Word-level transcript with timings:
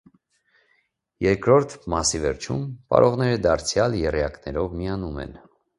Երկրորդ 1.25 1.75
մասի 1.95 2.23
վերջում 2.25 2.65
պարողները 2.95 3.39
դարձյալ 3.49 4.01
եռյակներով 4.03 4.77
միանում 4.83 5.27
են։ 5.29 5.43